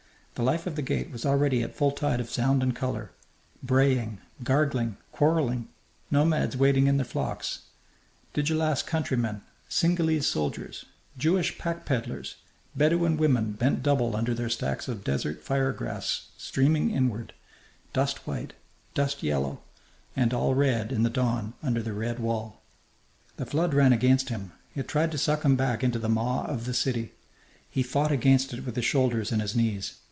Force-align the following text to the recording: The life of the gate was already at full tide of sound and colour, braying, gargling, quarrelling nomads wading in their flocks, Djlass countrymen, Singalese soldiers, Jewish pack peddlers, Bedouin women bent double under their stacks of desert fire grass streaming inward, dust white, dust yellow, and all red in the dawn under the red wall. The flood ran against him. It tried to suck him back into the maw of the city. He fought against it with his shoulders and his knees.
The 0.35 0.43
life 0.45 0.65
of 0.65 0.77
the 0.77 0.81
gate 0.81 1.11
was 1.11 1.25
already 1.25 1.61
at 1.61 1.75
full 1.75 1.91
tide 1.91 2.21
of 2.21 2.29
sound 2.29 2.63
and 2.63 2.73
colour, 2.75 3.11
braying, 3.61 4.19
gargling, 4.41 4.95
quarrelling 5.11 5.67
nomads 6.09 6.55
wading 6.55 6.87
in 6.87 6.95
their 6.95 7.05
flocks, 7.05 7.63
Djlass 8.33 8.81
countrymen, 8.83 9.41
Singalese 9.69 10.25
soldiers, 10.25 10.85
Jewish 11.17 11.57
pack 11.59 11.85
peddlers, 11.85 12.37
Bedouin 12.75 13.17
women 13.17 13.51
bent 13.51 13.83
double 13.83 14.15
under 14.15 14.33
their 14.33 14.49
stacks 14.49 14.87
of 14.87 15.03
desert 15.03 15.43
fire 15.43 15.73
grass 15.73 16.29
streaming 16.37 16.91
inward, 16.91 17.33
dust 17.93 18.25
white, 18.25 18.53
dust 18.95 19.21
yellow, 19.21 19.59
and 20.15 20.33
all 20.33 20.55
red 20.55 20.91
in 20.93 21.03
the 21.03 21.09
dawn 21.11 21.53
under 21.61 21.83
the 21.83 21.93
red 21.93 22.19
wall. 22.19 22.61
The 23.35 23.45
flood 23.45 23.73
ran 23.73 23.91
against 23.91 24.29
him. 24.29 24.53
It 24.75 24.87
tried 24.87 25.11
to 25.11 25.17
suck 25.19 25.43
him 25.43 25.57
back 25.57 25.83
into 25.83 25.99
the 25.99 26.09
maw 26.09 26.45
of 26.45 26.65
the 26.65 26.73
city. 26.73 27.11
He 27.69 27.83
fought 27.83 28.13
against 28.13 28.53
it 28.53 28.65
with 28.65 28.77
his 28.77 28.85
shoulders 28.85 29.33
and 29.33 29.41
his 29.41 29.55
knees. 29.55 29.97